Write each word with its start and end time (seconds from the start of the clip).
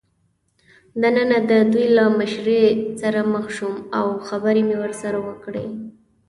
دننه 1.01 1.37
د 1.49 1.51
دوی 1.71 1.87
له 1.97 2.05
مشرې 2.19 2.63
سره 3.01 3.19
مخ 3.33 3.45
شوم 3.55 3.75
او 3.97 4.05
خبرې 4.27 4.61
مې 4.67 4.77
ورسره 4.83 5.17
وکړې. 5.27 5.65